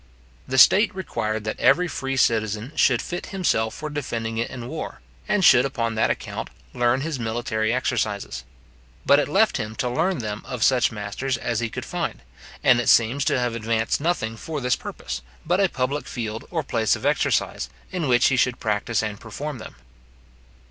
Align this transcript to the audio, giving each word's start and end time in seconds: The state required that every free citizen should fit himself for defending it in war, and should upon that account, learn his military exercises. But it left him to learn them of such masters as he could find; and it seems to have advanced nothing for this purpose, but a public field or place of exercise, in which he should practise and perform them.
The 0.47 0.57
state 0.57 0.95
required 0.95 1.43
that 1.43 1.59
every 1.59 1.87
free 1.87 2.17
citizen 2.17 2.71
should 2.75 3.03
fit 3.03 3.27
himself 3.27 3.75
for 3.75 3.87
defending 3.87 4.39
it 4.39 4.49
in 4.49 4.67
war, 4.67 4.99
and 5.27 5.45
should 5.45 5.63
upon 5.63 5.93
that 5.93 6.09
account, 6.09 6.49
learn 6.73 7.01
his 7.01 7.19
military 7.19 7.71
exercises. 7.71 8.43
But 9.05 9.19
it 9.19 9.27
left 9.29 9.57
him 9.57 9.75
to 9.75 9.87
learn 9.87 10.17
them 10.17 10.41
of 10.45 10.63
such 10.63 10.91
masters 10.91 11.37
as 11.37 11.59
he 11.59 11.69
could 11.69 11.85
find; 11.85 12.23
and 12.63 12.81
it 12.81 12.89
seems 12.89 13.23
to 13.25 13.37
have 13.37 13.53
advanced 13.53 14.01
nothing 14.01 14.37
for 14.37 14.59
this 14.59 14.75
purpose, 14.75 15.21
but 15.45 15.59
a 15.59 15.69
public 15.69 16.07
field 16.07 16.45
or 16.49 16.63
place 16.63 16.95
of 16.95 17.05
exercise, 17.05 17.69
in 17.91 18.07
which 18.07 18.29
he 18.29 18.35
should 18.37 18.59
practise 18.59 19.03
and 19.03 19.19
perform 19.19 19.59
them. 19.59 19.75